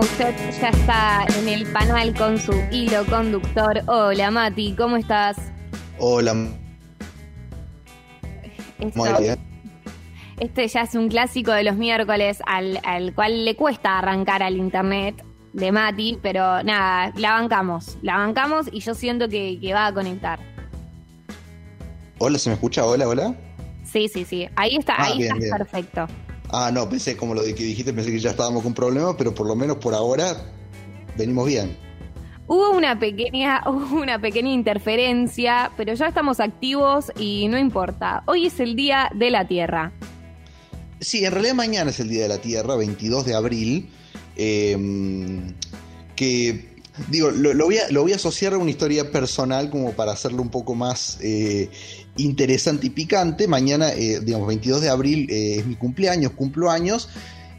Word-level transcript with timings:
usted 0.00 0.34
ya 0.60 0.68
está 0.70 1.26
en 1.38 1.48
el 1.48 1.66
panel 1.72 2.14
con 2.14 2.38
su 2.38 2.52
hilo 2.70 3.04
conductor. 3.06 3.82
Hola 3.86 4.30
Mati, 4.30 4.74
¿cómo 4.76 4.96
estás? 4.96 5.36
Hola. 5.98 6.34
Esto- 8.78 8.98
Muy 8.98 9.08
bien. 9.22 9.38
Este 10.38 10.68
ya 10.68 10.82
es 10.82 10.94
un 10.94 11.08
clásico 11.08 11.50
de 11.52 11.64
los 11.64 11.76
miércoles 11.76 12.42
al, 12.46 12.78
al 12.84 13.14
cual 13.14 13.46
le 13.46 13.56
cuesta 13.56 13.98
arrancar 13.98 14.42
al 14.42 14.56
internet 14.56 15.24
de 15.54 15.72
Mati, 15.72 16.18
pero 16.20 16.62
nada, 16.62 17.10
la 17.16 17.32
bancamos, 17.32 17.96
la 18.02 18.18
bancamos 18.18 18.66
y 18.70 18.80
yo 18.80 18.94
siento 18.94 19.28
que, 19.30 19.58
que 19.58 19.72
va 19.72 19.86
a 19.86 19.94
conectar. 19.94 20.38
Hola, 22.18 22.38
¿se 22.38 22.50
me 22.50 22.54
escucha? 22.54 22.84
Hola, 22.84 23.08
hola. 23.08 23.34
Sí, 23.84 24.08
sí, 24.08 24.26
sí, 24.26 24.46
ahí 24.56 24.76
está, 24.76 24.94
Ah, 24.98 25.04
ahí 25.04 25.18
bien, 25.18 25.38
bien. 25.38 25.50
perfecto. 25.50 26.06
Ah, 26.50 26.70
no, 26.72 26.88
pensé 26.88 27.16
como 27.16 27.34
lo 27.34 27.42
de 27.42 27.54
que 27.54 27.64
dijiste, 27.64 27.92
pensé 27.92 28.10
que 28.10 28.18
ya 28.18 28.30
estábamos 28.30 28.62
con 28.62 28.74
problemas, 28.74 29.14
pero 29.18 29.34
por 29.34 29.46
lo 29.46 29.56
menos 29.56 29.76
por 29.78 29.94
ahora 29.94 30.36
venimos 31.16 31.46
bien. 31.46 31.76
Hubo 32.46 32.70
una 32.70 32.98
pequeña, 32.98 33.62
hubo 33.66 34.00
una 34.00 34.20
pequeña 34.20 34.52
interferencia, 34.52 35.72
pero 35.76 35.94
ya 35.94 36.06
estamos 36.06 36.40
activos 36.40 37.12
y 37.18 37.48
no 37.48 37.58
importa. 37.58 38.22
Hoy 38.26 38.46
es 38.46 38.60
el 38.60 38.76
día 38.76 39.10
de 39.14 39.30
la 39.30 39.46
Tierra. 39.48 39.92
Sí, 41.00 41.24
en 41.24 41.32
realidad 41.32 41.54
mañana 41.54 41.90
es 41.90 42.00
el 42.00 42.08
Día 42.08 42.22
de 42.22 42.28
la 42.28 42.38
Tierra, 42.38 42.74
22 42.74 43.26
de 43.26 43.34
abril, 43.34 43.90
eh, 44.36 44.76
que 46.14 46.76
digo, 47.08 47.30
lo, 47.30 47.52
lo 47.54 47.66
voy 47.66 47.78
a, 47.78 47.90
lo 47.90 48.02
voy 48.02 48.12
a 48.12 48.16
asociar 48.16 48.54
a 48.54 48.58
una 48.58 48.70
historia 48.70 49.10
personal 49.10 49.70
como 49.70 49.92
para 49.92 50.12
hacerlo 50.12 50.42
un 50.42 50.48
poco 50.48 50.74
más 50.74 51.18
eh, 51.22 51.70
interesante 52.16 52.86
y 52.88 52.90
picante. 52.90 53.48
Mañana, 53.48 53.90
eh, 53.92 54.20
digamos, 54.20 54.48
22 54.48 54.80
de 54.80 54.88
abril 54.88 55.26
eh, 55.30 55.56
es 55.58 55.66
mi 55.66 55.76
cumpleaños, 55.76 56.32
cumplo 56.32 56.70
años, 56.70 57.08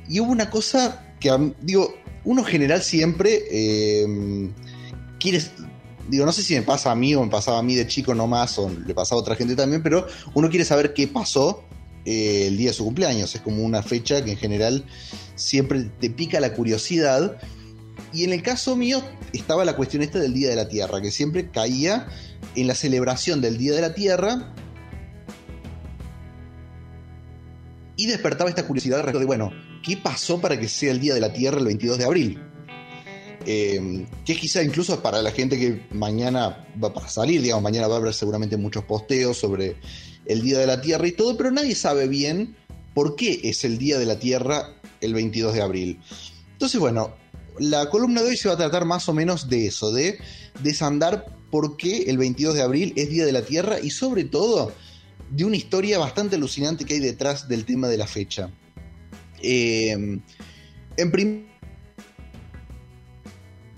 y 0.09 0.19
hubo 0.19 0.31
una 0.31 0.49
cosa 0.49 1.13
que, 1.19 1.53
digo, 1.61 1.93
uno 2.23 2.41
en 2.41 2.47
general 2.47 2.81
siempre 2.81 3.43
eh, 3.49 4.49
quiere... 5.19 5.41
Digo, 6.09 6.25
no 6.25 6.31
sé 6.31 6.41
si 6.41 6.55
me 6.55 6.61
pasa 6.61 6.91
a 6.91 6.95
mí 6.95 7.13
o 7.15 7.23
me 7.23 7.29
pasaba 7.29 7.59
a 7.59 7.63
mí 7.63 7.75
de 7.75 7.85
chico 7.85 8.15
nomás 8.15 8.57
o 8.59 8.69
le 8.69 8.93
pasaba 8.93 9.19
a 9.19 9.21
otra 9.21 9.35
gente 9.35 9.57
también, 9.57 9.83
pero 9.83 10.07
uno 10.33 10.49
quiere 10.49 10.63
saber 10.63 10.93
qué 10.93 11.05
pasó 11.07 11.65
eh, 12.05 12.47
el 12.47 12.55
día 12.55 12.69
de 12.69 12.73
su 12.73 12.85
cumpleaños. 12.85 13.35
Es 13.35 13.41
como 13.41 13.61
una 13.63 13.83
fecha 13.83 14.23
que 14.23 14.31
en 14.31 14.37
general 14.37 14.85
siempre 15.35 15.89
te 15.99 16.09
pica 16.09 16.39
la 16.39 16.53
curiosidad. 16.53 17.37
Y 18.17 18.23
en 18.23 18.33
el 18.33 18.41
caso 18.41 18.75
mío 18.75 19.03
estaba 19.31 19.63
la 19.63 19.75
cuestión 19.75 20.01
esta 20.01 20.17
del 20.17 20.33
Día 20.33 20.49
de 20.49 20.55
la 20.55 20.67
Tierra, 20.67 20.99
que 21.01 21.11
siempre 21.11 21.51
caía 21.51 22.07
en 22.55 22.65
la 22.65 22.73
celebración 22.73 23.41
del 23.41 23.59
Día 23.59 23.73
de 23.73 23.81
la 23.81 23.93
Tierra 23.93 24.55
y 27.95 28.07
despertaba 28.07 28.49
esta 28.49 28.65
curiosidad 28.65 28.97
respecto 28.97 29.19
de, 29.19 29.27
bueno, 29.27 29.51
¿qué 29.83 29.97
pasó 29.97 30.41
para 30.41 30.59
que 30.59 30.67
sea 30.67 30.89
el 30.89 30.99
Día 30.99 31.13
de 31.13 31.19
la 31.19 31.31
Tierra 31.31 31.59
el 31.59 31.65
22 31.65 31.99
de 31.99 32.05
abril? 32.05 32.39
Eh, 33.45 34.07
que 34.25 34.35
quizá 34.35 34.63
incluso 34.63 34.99
para 35.03 35.21
la 35.21 35.29
gente 35.29 35.59
que 35.59 35.85
mañana 35.91 36.65
va 36.83 36.91
para 36.91 37.09
salir, 37.09 37.43
digamos, 37.43 37.61
mañana 37.61 37.87
va 37.87 37.97
a 37.97 37.99
haber 37.99 38.15
seguramente 38.15 38.57
muchos 38.57 38.83
posteos 38.85 39.37
sobre 39.37 39.75
el 40.25 40.41
Día 40.41 40.57
de 40.57 40.65
la 40.65 40.81
Tierra 40.81 41.05
y 41.05 41.11
todo, 41.11 41.37
pero 41.37 41.51
nadie 41.51 41.75
sabe 41.75 42.07
bien 42.07 42.55
por 42.95 43.15
qué 43.15 43.41
es 43.43 43.63
el 43.63 43.77
Día 43.77 43.99
de 43.99 44.07
la 44.07 44.17
Tierra 44.17 44.71
el 45.01 45.13
22 45.13 45.53
de 45.53 45.61
abril. 45.61 45.99
Entonces, 46.53 46.79
bueno, 46.79 47.13
la 47.59 47.89
columna 47.89 48.21
de 48.21 48.29
hoy 48.29 48.37
se 48.37 48.47
va 48.47 48.53
a 48.55 48.57
tratar 48.57 48.85
más 48.85 49.07
o 49.09 49.13
menos 49.13 49.49
de 49.49 49.67
eso, 49.67 49.91
de 49.91 50.19
desandar 50.63 51.25
por 51.51 51.77
qué 51.77 52.03
el 52.09 52.17
22 52.17 52.55
de 52.55 52.61
abril 52.61 52.93
es 52.95 53.09
Día 53.09 53.25
de 53.25 53.31
la 53.31 53.41
Tierra 53.43 53.79
y 53.81 53.89
sobre 53.89 54.25
todo 54.25 54.71
de 55.31 55.45
una 55.45 55.55
historia 55.55 55.97
bastante 55.99 56.35
alucinante 56.35 56.85
que 56.85 56.95
hay 56.95 56.99
detrás 56.99 57.47
del 57.47 57.65
tema 57.65 57.87
de 57.87 57.97
la 57.97 58.07
fecha. 58.07 58.49
Eh, 59.41 59.91
en 60.97 61.11
primer 61.11 61.45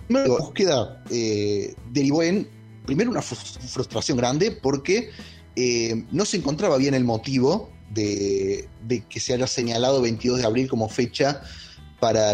la 0.09 0.27
búsqueda 0.27 1.03
eh, 1.11 1.75
derivó 1.91 2.23
en, 2.23 2.47
primero, 2.85 3.11
una 3.11 3.21
frus- 3.21 3.59
frustración 3.59 4.17
grande 4.17 4.51
porque 4.51 5.11
eh, 5.55 6.05
no 6.11 6.25
se 6.25 6.37
encontraba 6.37 6.77
bien 6.77 6.93
el 6.95 7.03
motivo 7.03 7.71
de, 7.91 8.67
de 8.87 9.01
que 9.05 9.19
se 9.19 9.33
haya 9.33 9.45
señalado 9.47 10.01
22 10.01 10.39
de 10.39 10.45
abril 10.45 10.67
como 10.69 10.89
fecha 10.89 11.41
para, 11.99 12.33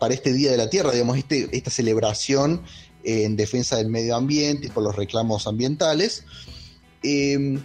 para 0.00 0.14
este 0.14 0.32
Día 0.32 0.50
de 0.50 0.56
la 0.56 0.70
Tierra, 0.70 0.92
digamos, 0.92 1.18
este, 1.18 1.48
esta 1.56 1.70
celebración 1.70 2.62
en 3.04 3.36
defensa 3.36 3.76
del 3.76 3.88
medio 3.88 4.16
ambiente 4.16 4.66
y 4.66 4.70
por 4.70 4.82
los 4.82 4.96
reclamos 4.96 5.46
ambientales. 5.46 6.24
Eh, 7.02 7.58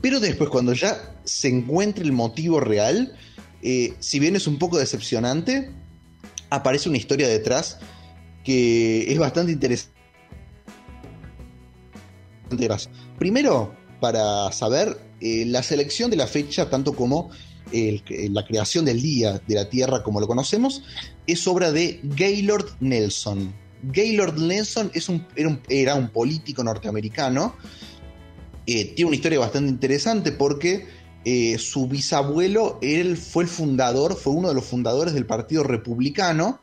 pero 0.00 0.20
después, 0.20 0.50
cuando 0.50 0.72
ya 0.72 1.16
se 1.24 1.48
encuentra 1.48 2.04
el 2.04 2.12
motivo 2.12 2.60
real, 2.60 3.16
eh, 3.62 3.94
si 3.98 4.18
bien 4.18 4.36
es 4.36 4.46
un 4.46 4.58
poco 4.58 4.78
decepcionante, 4.78 5.70
aparece 6.50 6.88
una 6.88 6.98
historia 6.98 7.28
detrás 7.28 7.78
que 8.44 9.10
es 9.10 9.18
bastante 9.18 9.52
interesante. 9.52 9.98
Primero, 13.18 13.74
para 14.00 14.50
saber 14.52 14.98
eh, 15.20 15.44
la 15.46 15.62
selección 15.62 16.10
de 16.10 16.16
la 16.16 16.26
fecha, 16.26 16.70
tanto 16.70 16.94
como 16.94 17.30
eh, 17.72 18.02
la 18.30 18.44
creación 18.44 18.84
del 18.84 19.00
Día 19.00 19.40
de 19.46 19.54
la 19.54 19.68
Tierra 19.68 20.02
como 20.02 20.20
lo 20.20 20.26
conocemos, 20.26 20.82
es 21.26 21.46
obra 21.46 21.72
de 21.72 22.00
Gaylord 22.02 22.66
Nelson. 22.80 23.52
Gaylord 23.82 24.38
Nelson 24.38 24.90
es 24.94 25.08
un- 25.08 25.26
era, 25.68 25.94
un, 25.94 26.08
político 26.08 26.64
norteamericano. 26.64 27.54
Eh, 28.66 28.92
tiene 28.94 29.08
una 29.08 29.16
historia 29.16 29.38
bastante 29.38 29.70
interesante 29.70 30.32
porque 30.32 30.86
eh, 31.24 31.58
su 31.58 31.88
bisabuelo 31.88 32.78
él 32.82 33.16
fue 33.16 33.44
el 33.44 33.48
fundador, 33.48 34.16
fue 34.16 34.32
uno 34.32 34.48
de 34.48 34.54
los 34.54 34.64
fundadores 34.64 35.14
del 35.14 35.26
Partido 35.26 35.62
Republicano 35.62 36.60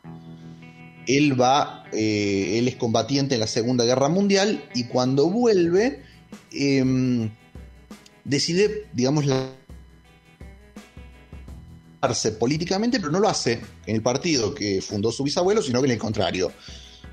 él 1.06 1.40
va, 1.40 1.84
él 1.92 2.66
es 2.66 2.74
combatiente 2.74 3.34
en 3.34 3.40
la 3.40 3.46
Segunda 3.46 3.84
Guerra 3.84 4.08
Mundial 4.08 4.64
y 4.74 4.84
cuando 4.84 5.30
vuelve 5.30 6.02
em, 6.50 7.30
decide, 8.24 8.86
digamos, 8.92 9.24
políticamente, 12.38 12.98
pero 13.00 13.10
no 13.12 13.20
lo 13.20 13.28
hace 13.28 13.60
en 13.86 13.96
el 13.96 14.02
partido 14.02 14.54
que 14.54 14.80
fundó 14.82 15.10
su 15.12 15.22
bisabuelo, 15.24 15.62
sino 15.62 15.80
que 15.80 15.86
en 15.86 15.92
el 15.92 15.98
contrario. 15.98 16.52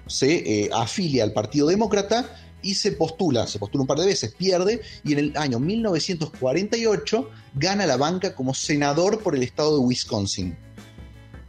Se 0.08 0.66
eh, 0.66 0.70
afilia 0.74 1.24
al 1.24 1.32
Partido 1.32 1.68
Demócrata 1.68 2.36
y 2.62 2.76
se 2.76 2.92
postula, 2.94 3.48
se 3.48 3.58
postula 3.60 3.82
un 3.84 3.88
par 3.88 4.00
de 4.00 4.06
veces, 4.06 4.34
pierde 4.34 4.82
y 5.04 5.14
en 5.14 5.20
el 5.20 5.38
año 5.38 5.60
1948 5.60 7.30
gana 7.56 7.86
la 7.86 7.98
banca 7.98 8.36
como 8.36 8.54
senador 8.54 9.22
por 9.22 9.36
el 9.36 9.44
estado 9.44 9.78
de 9.78 9.86
Wisconsin. 9.86 10.58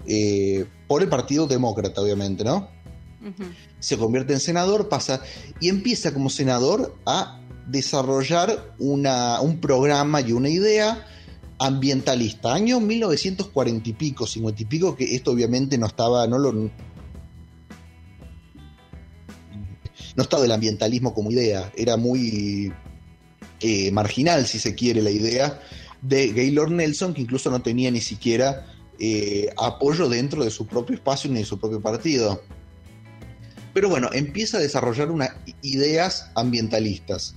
Eh, 0.06 0.66
por 0.86 1.02
el 1.02 1.08
Partido 1.08 1.46
Demócrata, 1.46 2.00
obviamente, 2.00 2.44
¿no? 2.44 2.68
Se 3.80 3.96
convierte 3.96 4.34
en 4.34 4.40
senador, 4.40 4.88
pasa 4.88 5.20
y 5.60 5.68
empieza 5.68 6.12
como 6.12 6.28
senador 6.28 6.94
a 7.06 7.40
desarrollar 7.66 8.74
una- 8.78 9.40
un 9.40 9.60
programa 9.60 10.20
y 10.20 10.32
una 10.32 10.50
idea 10.50 11.06
ambientalista. 11.58 12.54
Año 12.54 12.80
1940 12.80 13.88
y 13.88 13.92
pico, 13.92 14.26
50 14.26 14.62
y 14.62 14.64
pico, 14.64 14.96
que 14.96 15.14
esto 15.14 15.32
obviamente 15.32 15.78
no 15.78 15.86
estaba, 15.86 16.26
no 16.26 16.38
lo. 16.38 16.52
No 16.52 16.70
estaba 20.22 20.44
el 20.44 20.52
ambientalismo 20.52 21.12
como 21.12 21.32
idea, 21.32 21.72
era 21.76 21.96
muy 21.96 22.72
eh, 23.60 23.90
marginal, 23.90 24.46
si 24.46 24.60
se 24.60 24.74
quiere, 24.74 25.02
la 25.02 25.10
idea 25.10 25.60
de 26.02 26.32
Gaylord 26.32 26.70
Nelson, 26.70 27.14
que 27.14 27.22
incluso 27.22 27.50
no 27.50 27.62
tenía 27.62 27.90
ni 27.90 28.00
siquiera 28.00 28.66
eh, 29.00 29.48
apoyo 29.56 30.08
dentro 30.08 30.44
de 30.44 30.50
su 30.50 30.66
propio 30.66 30.94
espacio 30.94 31.30
ni 31.30 31.40
de 31.40 31.44
su 31.44 31.58
propio 31.58 31.80
partido. 31.80 32.42
Pero 33.72 33.88
bueno, 33.88 34.08
empieza 34.12 34.58
a 34.58 34.60
desarrollar 34.60 35.10
unas 35.10 35.30
ideas 35.62 36.30
ambientalistas. 36.36 37.34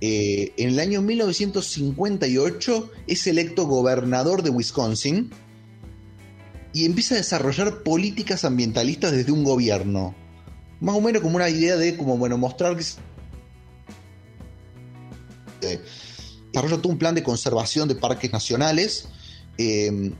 Eh, 0.00 0.52
en 0.56 0.70
el 0.70 0.80
año 0.80 1.02
1958 1.02 2.90
es 3.06 3.26
electo 3.26 3.66
gobernador 3.66 4.42
de 4.42 4.50
Wisconsin 4.50 5.30
y 6.72 6.84
empieza 6.84 7.14
a 7.14 7.18
desarrollar 7.18 7.82
políticas 7.82 8.44
ambientalistas 8.44 9.12
desde 9.12 9.32
un 9.32 9.44
gobierno. 9.44 10.14
Más 10.80 10.96
o 10.96 11.00
menos 11.00 11.22
como 11.22 11.36
una 11.36 11.48
idea 11.48 11.76
de 11.76 11.96
como, 11.96 12.18
bueno, 12.18 12.36
mostrar 12.36 12.76
que... 12.76 12.84
desarrolla 16.52 16.82
todo 16.82 16.92
un 16.92 16.98
plan 16.98 17.14
de 17.14 17.22
conservación 17.22 17.88
de 17.88 17.94
parques 17.94 18.32
nacionales 18.32 19.08
eh, 19.56 20.12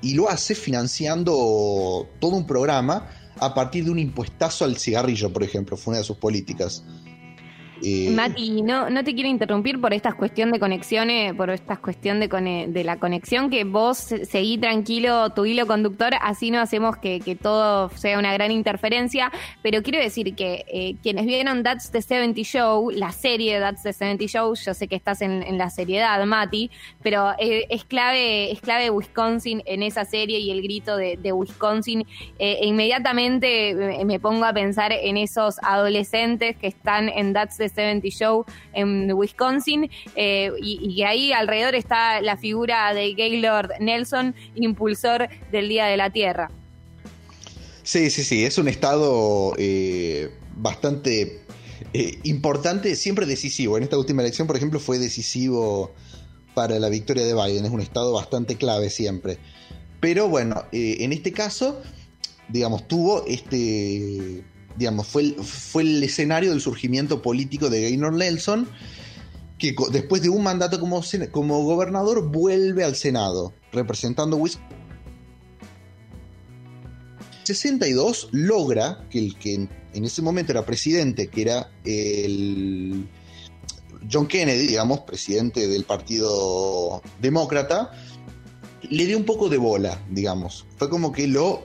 y 0.00 0.14
lo 0.14 0.30
hace 0.30 0.54
financiando 0.54 2.08
todo 2.20 2.36
un 2.36 2.46
programa 2.46 3.10
a 3.38 3.52
partir 3.54 3.84
de 3.84 3.90
un 3.90 3.98
impuestazo 3.98 4.64
al 4.64 4.76
cigarrillo, 4.76 5.32
por 5.32 5.42
ejemplo, 5.42 5.76
fue 5.76 5.92
una 5.92 5.98
de 5.98 6.04
sus 6.04 6.16
políticas. 6.16 6.84
Eh, 7.82 8.10
Mati, 8.10 8.62
no, 8.62 8.88
no 8.90 9.04
te 9.04 9.14
quiero 9.14 9.28
interrumpir 9.28 9.80
por 9.80 9.92
esta 9.92 10.12
cuestión 10.12 10.50
de 10.50 10.58
conexiones, 10.58 11.34
por 11.34 11.50
esta 11.50 11.76
cuestión 11.76 12.20
de, 12.20 12.66
de 12.68 12.84
la 12.84 12.98
conexión, 12.98 13.50
que 13.50 13.64
vos 13.64 13.98
seguí 13.98 14.58
tranquilo 14.58 15.30
tu 15.30 15.44
hilo 15.44 15.66
conductor, 15.66 16.14
así 16.20 16.50
no 16.50 16.60
hacemos 16.60 16.96
que, 16.96 17.36
todo 17.40 17.90
sea 17.90 18.18
una 18.18 18.32
gran 18.32 18.50
interferencia, 18.50 19.30
pero 19.62 19.82
quiero 19.82 19.98
decir 19.98 20.34
que 20.34 20.64
eh, 20.68 20.96
quienes 21.02 21.26
vieron 21.26 21.62
That's 21.62 21.90
the 21.90 22.00
70 22.00 22.42
Show, 22.42 22.90
la 22.90 23.12
serie 23.12 23.60
That's 23.60 23.82
the 23.82 23.92
70 23.92 24.26
Show, 24.26 24.54
yo 24.54 24.72
sé 24.72 24.88
que 24.88 24.96
estás 24.96 25.20
en, 25.20 25.58
la 25.58 25.70
seriedad, 25.70 26.24
Mati, 26.24 26.70
pero 27.02 27.32
eh, 27.38 27.66
es 27.68 27.84
clave 27.84 28.50
es 28.50 28.60
clave 28.60 28.90
Wisconsin 28.90 29.62
en 29.66 29.82
esa 29.82 30.04
serie 30.04 30.38
y 30.38 30.50
el 30.50 30.62
grito 30.62 30.96
de, 30.96 31.32
Wisconsin, 31.32 32.06
e 32.38 32.66
inmediatamente 32.66 33.74
me 34.04 34.18
pongo 34.18 34.44
a 34.44 34.52
pensar 34.52 34.92
en 34.92 35.16
esos 35.16 35.56
adolescentes 35.62 36.56
que 36.56 36.68
están 36.68 37.08
en 37.08 37.32
That's 37.32 37.58
the 37.58 37.65
70 37.68 38.08
Show 38.08 38.44
en 38.72 39.12
Wisconsin, 39.12 39.90
eh, 40.14 40.50
y, 40.60 40.96
que 40.96 41.04
ahí 41.04 41.32
alrededor 41.32 41.74
está 41.74 42.20
la 42.20 42.36
figura 42.36 42.92
de 42.94 43.14
Gaylord 43.14 43.72
Nelson, 43.80 44.34
impulsor 44.54 45.28
del 45.52 45.68
Día 45.68 45.86
de 45.86 45.96
la 45.96 46.10
Tierra. 46.10 46.50
Sí, 47.82 48.10
sí, 48.10 48.24
sí, 48.24 48.44
es 48.44 48.58
un 48.58 48.68
estado 48.68 49.54
eh, 49.58 50.30
bastante 50.56 51.42
eh, 51.92 52.18
importante, 52.24 52.96
siempre 52.96 53.26
decisivo. 53.26 53.76
En 53.76 53.84
esta 53.84 53.96
última 53.96 54.22
elección, 54.22 54.46
por 54.46 54.56
ejemplo, 54.56 54.80
fue 54.80 54.98
decisivo 54.98 55.92
para 56.54 56.78
la 56.78 56.88
victoria 56.88 57.24
de 57.24 57.34
Biden, 57.34 57.64
es 57.64 57.70
un 57.70 57.80
estado 57.80 58.12
bastante 58.12 58.56
clave 58.56 58.90
siempre. 58.90 59.38
Pero 60.00 60.28
bueno, 60.28 60.64
en 60.72 61.12
este 61.12 61.32
caso, 61.32 61.80
digamos, 62.48 62.86
tuvo 62.88 63.24
este 63.26 64.44
digamos, 64.76 65.06
fue 65.06 65.22
el, 65.22 65.34
fue 65.36 65.82
el 65.82 66.02
escenario 66.02 66.50
del 66.50 66.60
surgimiento 66.60 67.22
político 67.22 67.70
de 67.70 67.82
Gaynor 67.82 68.14
Nelson, 68.14 68.68
que 69.58 69.74
después 69.90 70.22
de 70.22 70.28
un 70.28 70.42
mandato 70.42 70.78
como, 70.78 71.02
como 71.30 71.64
gobernador 71.64 72.30
vuelve 72.30 72.84
al 72.84 72.94
Senado, 72.94 73.54
representando 73.72 74.36
Wisconsin. 74.36 74.76
62 77.44 78.30
logra 78.32 79.06
que 79.08 79.20
el 79.20 79.38
que 79.38 79.54
en 79.54 80.04
ese 80.04 80.20
momento 80.20 80.50
era 80.50 80.66
presidente, 80.66 81.28
que 81.28 81.42
era 81.42 81.70
el 81.84 83.08
John 84.10 84.26
Kennedy, 84.26 84.66
digamos, 84.66 85.00
presidente 85.00 85.68
del 85.68 85.84
Partido 85.84 87.02
Demócrata, 87.20 87.92
le 88.82 89.06
dio 89.06 89.16
un 89.16 89.24
poco 89.24 89.48
de 89.48 89.58
bola, 89.58 90.02
digamos. 90.10 90.66
Fue 90.76 90.90
como 90.90 91.12
que 91.12 91.26
lo 91.28 91.64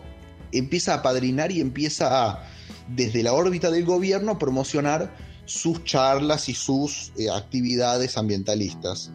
empieza 0.52 0.94
a 0.94 1.02
padrinar 1.02 1.52
y 1.52 1.62
empieza 1.62 2.30
a 2.30 2.51
desde 2.96 3.24
la 3.24 3.34
órbita 3.34 3.72
del 3.72 3.86
gobierno 3.86 4.38
promocionar 4.38 5.16
sus 5.46 5.84
charlas 5.84 6.50
y 6.50 6.54
sus 6.54 7.12
eh, 7.18 7.30
actividades 7.30 8.18
ambientalistas. 8.18 9.12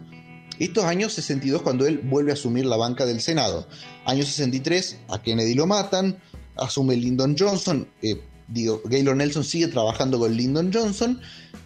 Estos 0.59 0.85
años 0.85 1.13
62 1.13 1.61
cuando 1.61 1.85
él 1.85 1.99
vuelve 2.03 2.31
a 2.31 2.33
asumir 2.33 2.65
la 2.65 2.77
banca 2.77 3.05
del 3.05 3.21
Senado. 3.21 3.67
Año 4.05 4.23
63 4.23 4.97
a 5.09 5.21
Kennedy 5.21 5.53
lo 5.53 5.67
matan, 5.67 6.17
asume 6.55 6.95
Lyndon 6.95 7.35
Johnson, 7.37 7.87
eh, 8.01 8.19
digo, 8.47 8.81
Gaylord 8.85 9.17
Nelson 9.17 9.43
sigue 9.43 9.67
trabajando 9.67 10.19
con 10.19 10.35
Lyndon 10.35 10.71
Johnson, 10.73 11.21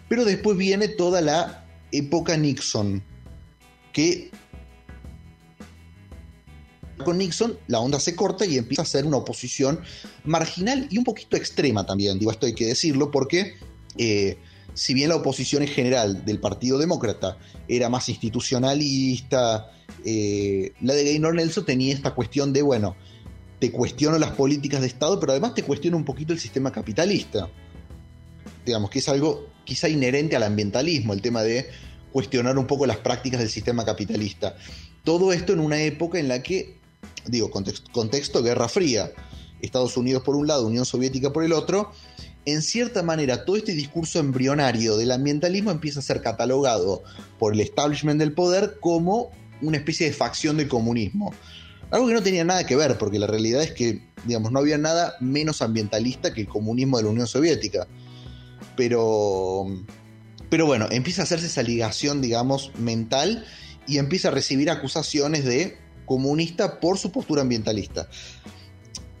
pero 0.08 0.24
después 0.24 0.56
viene 0.56 0.88
toda 0.88 1.20
la 1.20 1.64
época 1.90 2.36
Nixon, 2.36 3.02
que 3.92 4.30
con 7.04 7.18
Nixon, 7.18 7.58
la 7.68 7.80
onda 7.80 8.00
se 8.00 8.14
corta 8.14 8.44
y 8.44 8.58
empieza 8.58 8.82
a 8.82 8.86
ser 8.86 9.04
una 9.04 9.18
oposición 9.18 9.80
marginal 10.24 10.86
y 10.90 10.98
un 10.98 11.04
poquito 11.04 11.36
extrema 11.36 11.84
también, 11.86 12.18
digo, 12.18 12.30
esto 12.30 12.46
hay 12.46 12.54
que 12.54 12.66
decirlo, 12.66 13.10
porque 13.10 13.54
eh, 13.98 14.38
si 14.74 14.94
bien 14.94 15.10
la 15.10 15.16
oposición 15.16 15.62
en 15.62 15.68
general 15.68 16.24
del 16.24 16.40
Partido 16.40 16.78
Demócrata 16.78 17.36
era 17.68 17.88
más 17.88 18.08
institucionalista, 18.08 19.70
eh, 20.04 20.72
la 20.80 20.94
de 20.94 21.04
Gaynor 21.04 21.34
Nelson 21.34 21.64
tenía 21.64 21.94
esta 21.94 22.14
cuestión 22.14 22.52
de, 22.52 22.62
bueno, 22.62 22.96
te 23.58 23.70
cuestiono 23.70 24.18
las 24.18 24.32
políticas 24.32 24.80
de 24.80 24.86
Estado, 24.86 25.20
pero 25.20 25.32
además 25.32 25.54
te 25.54 25.62
cuestiono 25.62 25.96
un 25.96 26.04
poquito 26.04 26.32
el 26.32 26.40
sistema 26.40 26.72
capitalista. 26.72 27.48
Digamos 28.64 28.90
que 28.90 28.98
es 28.98 29.08
algo 29.08 29.48
quizá 29.64 29.88
inherente 29.88 30.34
al 30.34 30.42
ambientalismo, 30.42 31.12
el 31.12 31.22
tema 31.22 31.42
de 31.42 31.68
cuestionar 32.12 32.58
un 32.58 32.66
poco 32.66 32.86
las 32.86 32.98
prácticas 32.98 33.40
del 33.40 33.48
sistema 33.48 33.84
capitalista. 33.84 34.56
Todo 35.04 35.32
esto 35.32 35.52
en 35.52 35.60
una 35.60 35.80
época 35.82 36.18
en 36.18 36.28
la 36.28 36.42
que 36.42 36.81
digo, 37.26 37.50
contexto, 37.50 38.42
Guerra 38.42 38.68
Fría, 38.68 39.12
Estados 39.60 39.96
Unidos 39.96 40.22
por 40.22 40.36
un 40.36 40.46
lado, 40.46 40.66
Unión 40.66 40.84
Soviética 40.84 41.32
por 41.32 41.44
el 41.44 41.52
otro, 41.52 41.92
en 42.44 42.62
cierta 42.62 43.02
manera 43.02 43.44
todo 43.44 43.56
este 43.56 43.72
discurso 43.72 44.18
embrionario 44.18 44.96
del 44.96 45.12
ambientalismo 45.12 45.70
empieza 45.70 46.00
a 46.00 46.02
ser 46.02 46.20
catalogado 46.20 47.04
por 47.38 47.52
el 47.52 47.60
establishment 47.60 48.18
del 48.18 48.32
poder 48.32 48.78
como 48.80 49.30
una 49.60 49.76
especie 49.76 50.06
de 50.06 50.12
facción 50.12 50.56
del 50.56 50.68
comunismo. 50.68 51.32
Algo 51.90 52.08
que 52.08 52.14
no 52.14 52.22
tenía 52.22 52.42
nada 52.42 52.64
que 52.64 52.74
ver, 52.74 52.98
porque 52.98 53.18
la 53.18 53.26
realidad 53.26 53.62
es 53.62 53.72
que, 53.72 54.02
digamos, 54.24 54.50
no 54.50 54.58
había 54.58 54.78
nada 54.78 55.14
menos 55.20 55.62
ambientalista 55.62 56.32
que 56.32 56.40
el 56.40 56.48
comunismo 56.48 56.96
de 56.96 57.04
la 57.04 57.10
Unión 57.10 57.26
Soviética. 57.26 57.86
Pero, 58.76 59.66
pero 60.48 60.64
bueno, 60.64 60.88
empieza 60.90 61.20
a 61.20 61.24
hacerse 61.24 61.46
esa 61.46 61.62
ligación, 61.62 62.22
digamos, 62.22 62.72
mental 62.78 63.44
y 63.86 63.98
empieza 63.98 64.28
a 64.28 64.30
recibir 64.30 64.70
acusaciones 64.70 65.44
de 65.44 65.76
comunista 66.06 66.80
por 66.80 66.98
su 66.98 67.10
postura 67.10 67.42
ambientalista. 67.42 68.08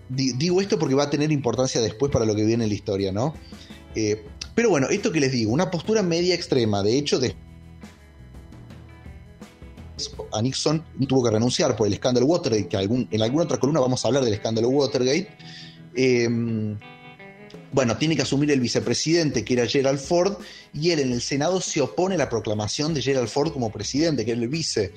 Digo 0.08 0.60
esto 0.60 0.78
porque 0.78 0.94
va 0.94 1.04
a 1.04 1.10
tener 1.10 1.32
importancia 1.32 1.80
después 1.80 2.12
para 2.12 2.26
lo 2.26 2.34
que 2.34 2.44
viene 2.44 2.64
en 2.64 2.70
la 2.70 2.74
historia, 2.74 3.12
¿no? 3.12 3.34
Eh, 3.94 4.24
pero 4.54 4.68
bueno, 4.68 4.88
esto 4.88 5.10
que 5.10 5.20
les 5.20 5.32
digo, 5.32 5.52
una 5.52 5.70
postura 5.70 6.02
media 6.02 6.34
extrema, 6.34 6.82
de 6.82 6.98
hecho, 6.98 7.18
de 7.18 7.34
a 10.32 10.42
Nixon 10.42 10.84
tuvo 11.08 11.24
que 11.24 11.30
renunciar 11.30 11.76
por 11.76 11.86
el 11.86 11.92
escándalo 11.92 12.26
Watergate, 12.26 12.68
que 12.68 12.76
en 12.76 13.22
alguna 13.22 13.44
otra 13.44 13.58
columna 13.58 13.80
vamos 13.80 14.04
a 14.04 14.08
hablar 14.08 14.24
del 14.24 14.34
escándalo 14.34 14.68
Watergate. 14.68 15.28
Em, 15.94 16.78
bueno, 17.72 17.96
tiene 17.96 18.16
que 18.16 18.22
asumir 18.22 18.50
el 18.50 18.60
vicepresidente, 18.60 19.44
que 19.44 19.54
era 19.54 19.66
Gerald 19.66 19.98
Ford, 19.98 20.36
y 20.74 20.90
él 20.90 21.00
en 21.00 21.12
el 21.12 21.22
Senado 21.22 21.60
se 21.60 21.80
opone 21.80 22.16
a 22.16 22.18
la 22.18 22.28
proclamación 22.28 22.94
de 22.94 23.02
Gerald 23.02 23.28
Ford 23.28 23.52
como 23.52 23.70
presidente, 23.70 24.24
que 24.24 24.32
era 24.32 24.40
el 24.40 24.48
vice 24.48 24.92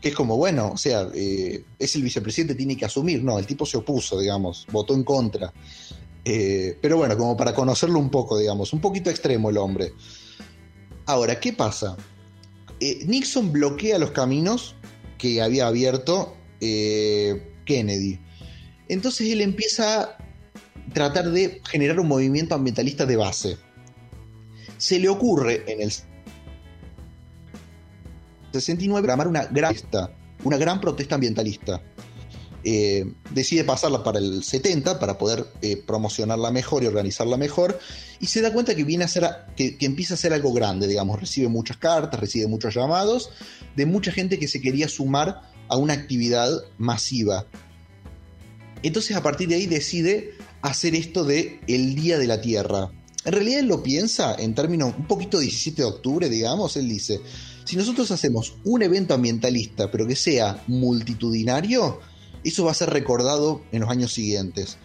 que 0.00 0.10
es 0.10 0.14
como, 0.14 0.36
bueno, 0.36 0.72
o 0.72 0.76
sea, 0.76 1.08
eh, 1.14 1.64
es 1.78 1.96
el 1.96 2.02
vicepresidente, 2.02 2.54
tiene 2.54 2.76
que 2.76 2.84
asumir. 2.84 3.22
No, 3.24 3.38
el 3.38 3.46
tipo 3.46 3.64
se 3.64 3.78
opuso, 3.78 4.18
digamos, 4.18 4.66
votó 4.70 4.94
en 4.94 5.04
contra. 5.04 5.52
Eh, 6.24 6.76
pero 6.80 6.96
bueno, 6.96 7.16
como 7.16 7.36
para 7.36 7.54
conocerlo 7.54 7.98
un 7.98 8.10
poco, 8.10 8.38
digamos, 8.38 8.72
un 8.72 8.80
poquito 8.80 9.10
extremo 9.10 9.50
el 9.50 9.58
hombre. 9.58 9.92
Ahora, 11.06 11.38
¿qué 11.40 11.52
pasa? 11.52 11.96
Eh, 12.80 13.04
Nixon 13.06 13.52
bloquea 13.52 13.98
los 13.98 14.10
caminos 14.10 14.74
que 15.18 15.40
había 15.40 15.66
abierto 15.66 16.36
Kennedy. 16.60 18.18
Entonces 18.88 19.28
él 19.30 19.40
empieza 19.40 20.00
a 20.02 20.18
tratar 20.92 21.30
de 21.30 21.60
generar 21.68 22.00
un 22.00 22.08
movimiento 22.08 22.54
ambientalista 22.54 23.06
de 23.06 23.16
base. 23.16 23.56
Se 24.78 24.98
le 24.98 25.08
ocurre 25.08 25.64
en 25.66 25.80
el 25.80 25.92
69 28.60 29.02
programar 29.02 29.28
una 29.28 29.44
gran, 29.46 29.74
una 30.44 30.56
gran 30.56 30.80
protesta 30.80 31.14
ambientalista. 31.14 31.82
Eh, 32.68 33.12
decide 33.30 33.62
pasarla 33.62 34.02
para 34.02 34.18
el 34.18 34.42
70 34.42 34.98
para 34.98 35.18
poder 35.18 35.46
eh, 35.62 35.76
promocionarla 35.86 36.50
mejor 36.50 36.82
y 36.82 36.88
organizarla 36.88 37.36
mejor 37.36 37.78
y 38.18 38.26
se 38.26 38.40
da 38.40 38.52
cuenta 38.52 38.74
que 38.74 38.82
viene 38.82 39.04
a 39.04 39.08
ser 39.08 39.24
que, 39.56 39.76
empieza 39.82 40.14
a 40.14 40.16
ser 40.16 40.32
algo 40.32 40.52
grande 40.52 40.88
digamos. 40.88 41.20
Recibe 41.20 41.46
muchas 41.46 41.76
cartas 41.76 42.18
recibe 42.18 42.48
muchos 42.48 42.74
llamados 42.74 43.30
de 43.76 43.86
mucha 43.86 44.10
gente 44.10 44.40
que 44.40 44.48
se 44.48 44.60
quería 44.60 44.88
sumar 44.88 45.42
a 45.68 45.76
una 45.76 45.92
actividad 45.92 46.50
masiva. 46.76 47.46
Entonces 48.82 49.16
a 49.16 49.22
partir 49.22 49.46
de 49.46 49.54
ahí 49.54 49.66
decide 49.66 50.34
hacer 50.60 50.96
esto 50.96 51.22
de 51.22 51.60
el 51.68 51.94
día 51.94 52.18
de 52.18 52.26
la 52.26 52.40
tierra 52.40 52.90
en 53.26 53.32
realidad 53.32 53.60
él 53.60 53.66
lo 53.66 53.82
piensa 53.82 54.34
en 54.38 54.54
términos 54.54 54.94
un 54.96 55.06
poquito 55.06 55.38
17 55.38 55.82
de 55.82 55.88
octubre 55.88 56.28
digamos 56.30 56.76
él 56.76 56.88
dice 56.88 57.20
si 57.66 57.74
nosotros 57.74 58.12
hacemos 58.12 58.54
un 58.62 58.82
evento 58.82 59.12
ambientalista, 59.12 59.90
pero 59.90 60.06
que 60.06 60.14
sea 60.14 60.62
multitudinario, 60.68 61.98
eso 62.44 62.64
va 62.64 62.70
a 62.70 62.74
ser 62.74 62.90
recordado 62.90 63.60
en 63.72 63.80
los 63.80 63.90
años 63.90 64.12
siguientes. 64.12 64.78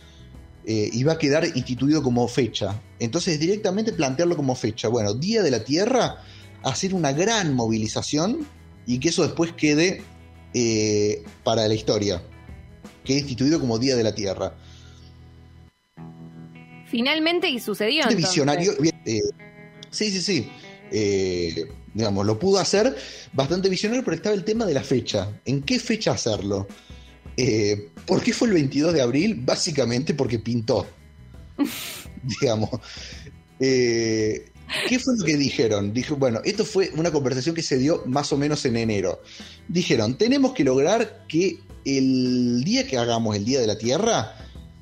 Eh, 0.66 0.90
y 0.92 1.04
va 1.04 1.14
a 1.14 1.18
quedar 1.20 1.46
instituido 1.56 2.02
como 2.02 2.28
fecha. 2.28 2.82
Entonces, 2.98 3.40
directamente 3.40 3.94
plantearlo 3.94 4.36
como 4.36 4.56
fecha. 4.56 4.88
Bueno, 4.88 5.14
Día 5.14 5.44
de 5.44 5.52
la 5.52 5.64
Tierra, 5.64 6.24
hacer 6.64 6.96
una 6.96 7.12
gran 7.12 7.54
movilización 7.54 8.48
y 8.88 8.98
que 8.98 9.10
eso 9.10 9.22
después 9.22 9.54
quede 9.54 10.02
eh, 10.56 11.24
para 11.44 11.68
la 11.68 11.76
historia. 11.76 12.24
Quede 13.04 13.20
instituido 13.20 13.60
como 13.60 13.78
Día 13.78 13.96
de 13.96 14.04
la 14.04 14.16
Tierra. 14.16 14.56
Finalmente, 16.92 17.50
y 17.50 17.60
sucedió. 17.60 18.04
Este 18.04 18.16
visionario. 18.16 18.74
Eh, 19.06 19.22
sí, 19.90 20.12
sí, 20.12 20.22
sí 20.22 20.50
digamos, 21.94 22.26
lo 22.26 22.40
pudo 22.40 22.60
hacer 22.60 22.96
bastante 23.34 23.70
visionario, 23.70 24.04
pero 24.04 24.16
estaba 24.16 24.36
el 24.36 24.44
tema 24.44 24.66
de 24.66 24.74
la 24.74 24.84
fecha. 24.84 25.30
¿En 25.46 25.62
qué 25.64 25.80
fecha 25.80 26.12
hacerlo? 26.12 26.68
Eh, 27.38 27.90
¿Por 28.06 28.22
qué 28.22 28.34
fue 28.34 28.48
el 28.50 28.54
22 28.56 28.94
de 28.94 29.02
abril? 29.02 29.42
Básicamente 29.44 30.14
porque 30.14 30.40
pintó. 30.40 30.88
digamos. 32.24 32.70
Eh, 33.60 34.48
¿Qué 34.88 35.00
fue 35.00 35.18
lo 35.18 35.26
que 35.26 35.36
dijeron? 35.36 35.94
Dije, 35.94 36.14
bueno, 36.14 36.40
esto 36.46 36.64
fue 36.64 36.92
una 36.96 37.12
conversación 37.12 37.54
que 37.54 37.62
se 37.62 37.78
dio 37.78 38.04
más 38.06 38.32
o 38.32 38.38
menos 38.38 38.64
en 38.66 38.78
enero. 38.78 39.22
Dijeron, 39.68 40.18
tenemos 40.18 40.54
que 40.54 40.64
lograr 40.64 41.26
que 41.28 41.60
el 41.84 42.64
día 42.64 42.88
que 42.88 42.98
hagamos 42.98 43.36
el 43.36 43.44
Día 43.44 43.60
de 43.60 43.68
la 43.68 43.78
Tierra 43.78 44.38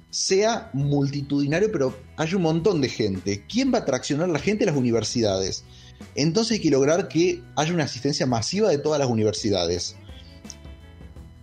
sea 0.09 0.69
multitudinario, 0.73 1.71
pero 1.71 1.95
hay 2.17 2.33
un 2.33 2.41
montón 2.41 2.81
de 2.81 2.89
gente. 2.89 3.45
¿Quién 3.47 3.73
va 3.73 3.79
a 3.79 3.85
traccionar 3.85 4.29
la 4.29 4.39
gente? 4.39 4.65
Las 4.65 4.75
universidades. 4.75 5.63
Entonces 6.15 6.53
hay 6.53 6.59
que 6.59 6.69
lograr 6.69 7.07
que 7.07 7.43
haya 7.55 7.73
una 7.73 7.83
asistencia 7.83 8.25
masiva 8.25 8.69
de 8.69 8.77
todas 8.77 8.99
las 8.99 9.09
universidades. 9.09 9.95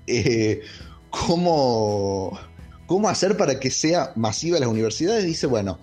Eh, 0.07 0.63
¿cómo, 1.11 2.39
¿Cómo 2.87 3.09
hacer 3.09 3.37
para 3.37 3.59
que 3.61 3.71
sea 3.71 4.13
masiva 4.17 4.59
las 4.59 4.69
universidades? 4.69 5.25
Dice, 5.25 5.47
bueno, 5.47 5.79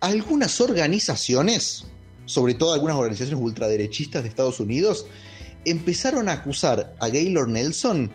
algunas 0.00 0.60
organizaciones, 0.60 1.84
sobre 2.24 2.54
todo 2.54 2.72
algunas 2.72 2.96
organizaciones 2.96 3.42
ultraderechistas 3.42 4.22
de 4.22 4.28
Estados 4.28 4.60
Unidos, 4.60 5.06
empezaron 5.64 6.28
a 6.28 6.32
acusar 6.32 6.94
a 7.00 7.08
Gaylord 7.08 7.50
Nelson 7.50 8.10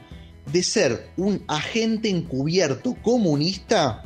de 0.51 0.63
ser 0.63 1.09
un 1.17 1.43
agente 1.47 2.09
encubierto 2.09 2.95
comunista 3.01 4.03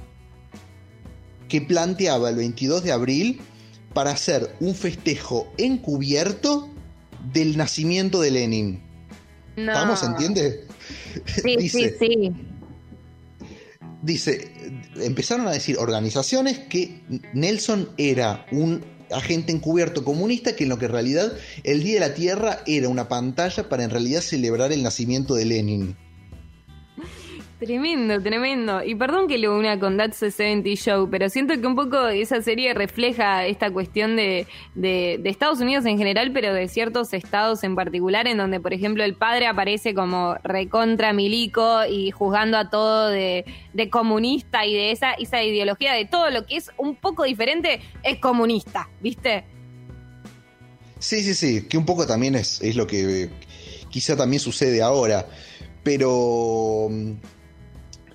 que 1.49 1.61
planteaba 1.61 2.29
el 2.29 2.35
22 2.35 2.83
de 2.83 2.91
abril 2.91 3.41
para 3.93 4.11
hacer 4.11 4.55
un 4.59 4.75
festejo 4.75 5.51
encubierto 5.57 6.69
del 7.33 7.57
nacimiento 7.57 8.21
de 8.21 8.31
Lenin. 8.31 8.83
No. 9.55 9.73
¿Vamos? 9.73 10.03
¿Entiende? 10.03 10.65
Sí, 11.25 11.69
sí, 11.69 11.89
sí 11.97 12.31
dice, 14.01 14.51
empezaron 14.95 15.47
a 15.47 15.51
decir 15.51 15.77
organizaciones 15.77 16.59
que 16.59 17.01
Nelson 17.33 17.89
era 17.97 18.45
un 18.51 18.83
agente 19.11 19.51
encubierto 19.51 20.03
comunista 20.03 20.55
que 20.55 20.63
en 20.63 20.69
lo 20.69 20.77
que 20.77 20.85
en 20.85 20.91
realidad 20.91 21.33
el 21.63 21.83
Día 21.83 21.95
de 21.95 22.07
la 22.07 22.13
Tierra 22.13 22.59
era 22.65 22.89
una 22.89 23.07
pantalla 23.07 23.69
para 23.69 23.83
en 23.83 23.89
realidad 23.89 24.21
celebrar 24.21 24.71
el 24.71 24.83
nacimiento 24.83 25.35
de 25.35 25.45
Lenin. 25.45 26.06
Tremendo, 27.59 28.21
tremendo. 28.21 28.83
Y 28.83 28.93
perdón 28.93 29.27
que 29.27 29.39
lo 29.39 29.57
una 29.57 29.79
con 29.79 29.97
That's 29.97 30.17
70 30.17 30.69
Show, 30.75 31.09
pero 31.09 31.27
siento 31.27 31.59
que 31.59 31.65
un 31.65 31.75
poco 31.75 32.07
esa 32.07 32.39
serie 32.43 32.75
refleja 32.75 33.47
esta 33.47 33.71
cuestión 33.71 34.15
de, 34.15 34.45
de, 34.75 35.19
Estados 35.25 35.59
Unidos 35.59 35.83
en 35.87 35.97
general, 35.97 36.31
pero 36.33 36.53
de 36.53 36.67
ciertos 36.67 37.13
estados 37.13 37.63
en 37.63 37.75
particular, 37.75 38.27
en 38.27 38.37
donde, 38.37 38.59
por 38.59 38.73
ejemplo, 38.73 39.03
el 39.03 39.15
padre 39.15 39.47
aparece 39.47 39.95
como 39.95 40.35
recontra 40.43 41.13
milico 41.13 41.83
y 41.89 42.11
juzgando 42.11 42.59
a 42.59 42.69
todo 42.69 43.09
de, 43.09 43.43
de 43.73 43.89
comunista 43.89 44.63
y 44.67 44.75
de 44.75 44.91
esa, 44.91 45.13
esa 45.13 45.41
ideología 45.41 45.93
de 45.93 46.05
todo 46.05 46.29
lo 46.29 46.45
que 46.45 46.57
es 46.57 46.69
un 46.77 46.95
poco 46.95 47.23
diferente 47.23 47.81
es 48.03 48.19
comunista, 48.19 48.87
¿viste? 49.01 49.45
Sí, 50.99 51.23
sí, 51.23 51.33
sí, 51.33 51.67
que 51.67 51.79
un 51.79 51.87
poco 51.87 52.05
también 52.05 52.35
es, 52.35 52.61
es 52.61 52.75
lo 52.75 52.85
que 52.85 53.31
quizá 53.89 54.15
también 54.15 54.39
sucede 54.39 54.83
ahora, 54.83 55.25
pero 55.83 56.91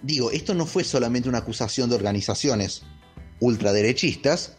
digo, 0.03 0.31
esto 0.31 0.55
no 0.55 0.67
fue 0.67 0.85
solamente 0.85 1.29
una 1.29 1.39
acusación 1.39 1.89
de 1.89 1.97
organizaciones 1.97 2.83
ultraderechistas, 3.41 4.57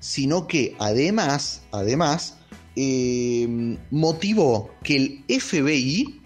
sino 0.00 0.46
que 0.46 0.76
además, 0.78 1.62
además, 1.72 2.36
eh, 2.76 3.76
motivó 3.90 4.70
que 4.82 4.96
el 5.26 5.40
FBI, 5.40 6.20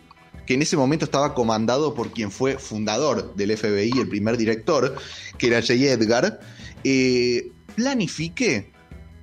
que 0.47 0.55
en 0.55 0.63
ese 0.63 0.77
momento 0.77 1.05
estaba 1.05 1.35
comandado 1.35 1.95
por 1.95 2.13
quien 2.13 2.31
fue 2.31 2.59
fundador 2.59 3.35
del 3.37 3.57
FBI, 3.57 3.93
el 3.99 4.09
primer 4.09 4.37
director, 4.37 4.97
que 5.39 5.47
era 5.47 5.61
J. 5.61 5.75
Edgar, 5.75 6.41
eh, 6.85 7.51
planifique 7.75 8.73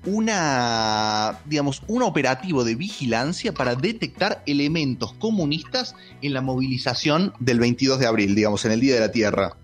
una, 0.06 1.40
digamos, 1.46 1.84
un 1.88 2.04
operativo 2.04 2.64
de 2.64 2.76
vigilancia 2.76 3.54
para 3.54 3.76
detectar 3.76 4.44
elementos 4.46 5.14
comunistas 5.14 5.96
en 6.22 6.34
la 6.34 6.42
movilización 6.42 7.34
del 7.40 7.60
22 7.60 8.00
de 8.00 8.08
abril, 8.08 8.36
digamos, 8.36 8.64
en 8.66 8.72
el 8.72 8.80
Día 8.80 8.96
de 8.96 9.00
la 9.02 9.12
Tierra. 9.12 9.58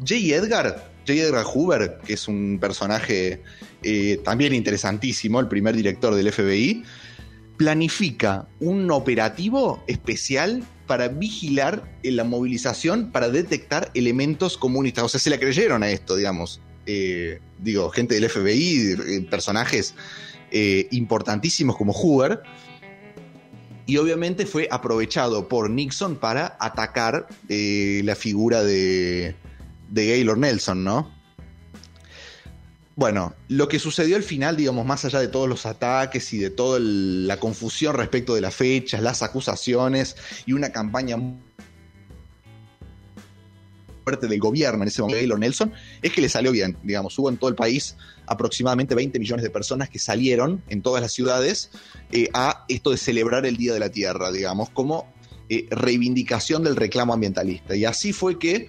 J. 0.00 0.14
Edgar, 0.14 0.90
J. 1.06 1.12
Edgar 1.12 1.44
Hoover, 1.44 1.98
que 2.04 2.14
es 2.14 2.28
un 2.28 2.58
personaje 2.60 3.42
eh, 3.82 4.20
también 4.24 4.54
interesantísimo, 4.54 5.40
el 5.40 5.48
primer 5.48 5.74
director 5.76 6.14
del 6.14 6.32
FBI, 6.32 6.84
planifica 7.56 8.46
un 8.60 8.90
operativo 8.90 9.82
especial 9.88 10.62
para 10.86 11.08
vigilar 11.08 11.84
en 12.02 12.16
la 12.16 12.24
movilización 12.24 13.10
para 13.10 13.28
detectar 13.28 13.90
elementos 13.94 14.56
comunistas. 14.56 15.04
O 15.04 15.08
sea, 15.08 15.20
se 15.20 15.28
le 15.28 15.38
creyeron 15.38 15.82
a 15.82 15.90
esto, 15.90 16.16
digamos. 16.16 16.62
Eh, 16.90 17.38
digo, 17.58 17.90
gente 17.90 18.14
del 18.14 18.30
FBI, 18.30 18.92
eh, 18.92 19.26
personajes 19.30 19.94
eh, 20.50 20.88
importantísimos 20.90 21.76
como 21.76 21.92
Hoover. 21.92 22.42
Y 23.84 23.98
obviamente 23.98 24.46
fue 24.46 24.68
aprovechado 24.70 25.48
por 25.48 25.68
Nixon 25.68 26.16
para 26.16 26.56
atacar 26.60 27.26
la 27.48 28.14
figura 28.14 28.62
de, 28.62 29.34
de 29.90 30.06
Gaylord 30.06 30.38
Nelson, 30.38 30.84
¿no? 30.84 31.14
Bueno, 32.96 33.34
lo 33.48 33.68
que 33.68 33.78
sucedió 33.78 34.16
al 34.16 34.22
final, 34.22 34.56
digamos, 34.56 34.84
más 34.84 35.04
allá 35.04 35.20
de 35.20 35.28
todos 35.28 35.48
los 35.48 35.66
ataques 35.66 36.32
y 36.32 36.38
de 36.38 36.50
toda 36.50 36.80
la 36.80 37.38
confusión 37.38 37.96
respecto 37.96 38.34
de 38.34 38.40
las 38.40 38.54
fechas, 38.54 39.02
las 39.02 39.22
acusaciones 39.22 40.16
y 40.46 40.52
una 40.52 40.70
campaña 40.70 41.16
del 44.16 44.38
gobierno 44.38 44.82
en 44.82 44.88
ese 44.88 45.02
momento, 45.02 45.18
Gaylor 45.18 45.38
Nelson, 45.38 45.72
es 46.02 46.12
que 46.12 46.20
le 46.20 46.28
salió 46.28 46.52
bien. 46.52 46.76
Digamos, 46.82 47.18
hubo 47.18 47.28
en 47.28 47.36
todo 47.36 47.50
el 47.50 47.56
país 47.56 47.96
aproximadamente 48.26 48.94
20 48.94 49.18
millones 49.18 49.42
de 49.42 49.50
personas 49.50 49.88
que 49.88 49.98
salieron 49.98 50.62
en 50.68 50.82
todas 50.82 51.02
las 51.02 51.12
ciudades 51.12 51.70
eh, 52.12 52.28
a 52.32 52.64
esto 52.68 52.90
de 52.90 52.96
celebrar 52.96 53.46
el 53.46 53.56
Día 53.56 53.74
de 53.74 53.80
la 53.80 53.90
Tierra, 53.90 54.30
digamos, 54.30 54.70
como 54.70 55.12
eh, 55.48 55.66
reivindicación 55.70 56.64
del 56.64 56.76
reclamo 56.76 57.12
ambientalista. 57.12 57.76
Y 57.76 57.84
así 57.84 58.12
fue 58.12 58.38
que 58.38 58.68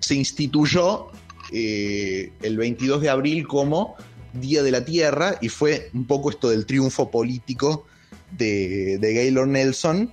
se 0.00 0.14
instituyó 0.14 1.08
eh, 1.52 2.32
el 2.42 2.56
22 2.56 3.02
de 3.02 3.10
abril 3.10 3.46
como 3.46 3.96
Día 4.32 4.62
de 4.62 4.70
la 4.70 4.84
Tierra 4.84 5.36
y 5.40 5.48
fue 5.48 5.90
un 5.92 6.06
poco 6.06 6.30
esto 6.30 6.50
del 6.50 6.66
triunfo 6.66 7.10
político 7.10 7.86
de, 8.30 8.98
de 8.98 9.14
Gaylord 9.14 9.48
Nelson 9.48 10.12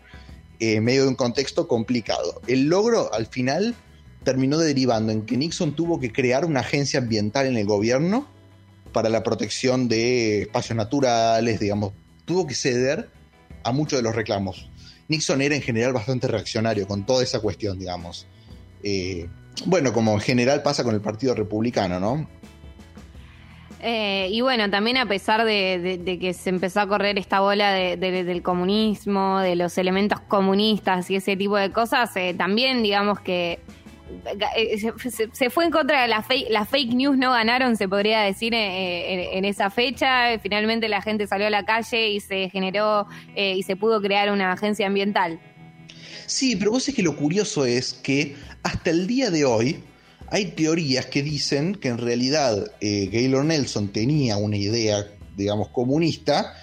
en 0.60 0.84
medio 0.84 1.03
de 1.03 1.10
un 1.10 1.15
contexto 1.15 1.67
complicado. 1.67 2.41
El 2.48 2.63
logro 2.63 3.13
al 3.13 3.27
final 3.27 3.75
terminó 4.27 4.57
derivando 4.57 5.13
en 5.13 5.25
que 5.25 5.38
Nixon 5.38 5.72
tuvo 5.72 6.01
que 6.01 6.12
crear 6.12 6.43
una 6.43 6.60
agencia 6.60 7.00
ambiental 7.00 7.46
en 7.46 7.55
el 7.55 7.65
gobierno 7.65 8.27
para 8.91 9.07
la 9.07 9.24
protección 9.24 9.88
de 9.88 10.41
espacios 10.41 10.75
naturales, 10.75 11.62
digamos, 11.62 11.93
tuvo 12.25 12.46
que 12.46 12.53
ceder 12.53 13.10
a 13.63 13.72
muchos 13.72 14.00
de 14.00 14.03
los 14.03 14.13
reclamos. 14.13 14.69
Nixon 15.07 15.41
era 15.41 15.55
en 15.55 15.62
general 15.62 15.93
bastante 15.93 16.27
reaccionario 16.27 16.86
con 16.89 17.05
toda 17.05 17.24
esa 17.24 17.39
cuestión, 17.39 17.79
digamos. 17.79 18.27
Eh, 18.84 19.29
bueno, 19.65 19.93
como 19.93 20.12
en 20.12 20.19
general 20.19 20.62
pasa 20.62 20.84
con 20.84 20.93
el 20.93 21.00
Partido 21.00 21.34
Republicano, 21.34 21.98
¿no? 21.98 22.27
Eh, 23.79 24.27
y 24.29 24.41
bueno, 24.41 24.69
también 24.69 24.98
a 24.98 25.05
pesar 25.05 25.46
de, 25.46 26.17
que 26.19 26.34
se 26.34 26.50
empezó 26.50 26.81
a 26.81 26.88
correr 26.89 27.17
esta 27.17 27.39
bola 27.39 27.72
del 27.72 28.41
comunismo, 28.41 29.39
de 29.39 29.55
los 29.55 29.77
elementos 29.77 30.19
comunistas 30.19 31.10
y 31.12 31.15
ese 31.15 31.38
tipo 31.38 31.55
de 31.55 31.72
cosas, 31.72 32.13
eh, 32.17 32.36
también 32.38 32.84
digamos 32.84 33.22
que 33.22 33.62
eh, 34.56 34.78
se, 35.34 35.50
fue 35.50 35.66
en 35.66 35.72
contra 35.72 36.08
de 36.08 36.24
fake, 36.24 36.50
las 36.50 36.70
fake 36.70 36.94
news 36.94 37.18
no 37.18 37.32
ganaron, 37.32 37.76
se 37.76 37.88
podría 37.88 38.22
decir, 38.22 38.54
en, 38.54 39.46
esa 39.46 39.70
fecha. 39.70 40.38
Finalmente 40.40 40.90
la 40.90 41.02
gente 41.02 41.28
salió 41.28 41.48
a 41.48 41.50
la 41.50 41.66
calle 41.66 42.10
y 42.10 42.20
se 42.20 42.50
generó 42.50 43.08
y 43.36 43.64
se 43.64 43.76
pudo 43.76 44.02
crear 44.02 44.32
una 44.32 44.52
agencia 44.52 44.88
ambiental. 44.88 45.40
Sí, 46.26 46.56
pero 46.56 46.72
vos 46.72 46.88
es 46.88 46.96
que 46.96 47.04
lo 47.04 47.16
curioso 47.16 47.66
es 47.66 47.94
que 47.94 48.36
hasta 48.64 48.90
el 48.90 49.08
día 49.08 49.32
de 49.32 49.46
hoy, 49.46 49.82
hay 50.30 50.46
teorías 50.52 51.06
que 51.06 51.24
dicen 51.24 51.76
que 51.76 51.88
en 51.88 51.98
realidad 51.98 52.72
eh, 52.82 53.10
Gaylord 53.12 53.46
Nelson 53.46 53.90
tenía 53.90 54.38
una 54.38 54.58
idea, 54.58 55.08
digamos, 55.36 55.70
comunista 55.70 56.54